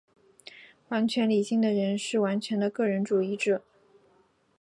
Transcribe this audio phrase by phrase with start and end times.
[0.87, 3.61] 完全理性的人是完全的个人主义者。